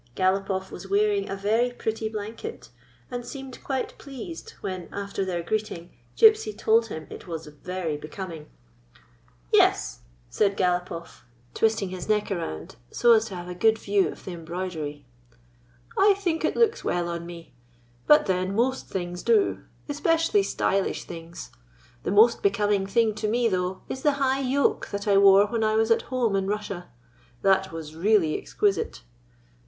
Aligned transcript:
Galopoff 0.15 0.71
was 0.71 0.89
wearing 0.89 1.29
a 1.29 1.35
very 1.35 1.69
pretty 1.69 2.09
blanket, 2.09 2.69
and 3.11 3.23
seemed 3.23 3.63
quite 3.63 3.95
pleased 3.99 4.55
when, 4.61 4.89
after 4.91 5.23
their 5.23 5.43
greeting, 5.43 5.91
Gypsy 6.17 6.57
told 6.57 6.87
him 6.87 7.05
it 7.11 7.27
was 7.27 7.45
very 7.45 7.97
becoming. 7.97 8.49
"Yes," 9.53 9.99
said 10.27 10.57
Galopoff, 10.57 11.21
twisting 11.53 11.89
his 11.89 12.09
neck 12.09 12.31
around 12.31 12.77
so 12.89 13.11
as 13.11 13.25
to 13.25 13.35
have 13.35 13.47
a 13.47 13.53
good 13.53 13.77
view 13.77 14.07
of 14.09 14.25
the 14.25 14.31
em 14.31 14.43
broidery." 14.43 15.05
I 16.09 16.15
think 16.15 16.43
it 16.43 16.55
looks 16.57 16.83
well 16.83 17.07
on 17.07 17.27
me. 17.27 17.53
But, 18.07 18.25
then, 18.25 18.55
most 18.55 18.87
things 18.89 19.21
do— 19.21 19.61
especially 19.87 20.41
stylish 20.41 21.03
things. 21.03 21.51
The 22.01 22.09
most 22.11 22.41
becoming 22.41 22.87
thing 22.87 23.13
to 23.13 23.27
me, 23.27 23.47
though, 23.47 23.83
is 23.87 24.01
the 24.01 24.13
high 24.13 24.39
yoke 24.41 24.87
that 24.87 25.07
I 25.07 25.17
wore 25.19 25.45
when 25.45 25.63
I 25.63 25.75
was 25.75 25.91
at 25.91 26.01
home 26.09 26.35
in 26.35 26.47
Russia. 26.47 26.89
That 27.43 27.71
was 27.71 27.95
really 27.95 28.35
exquisite. 28.35 29.03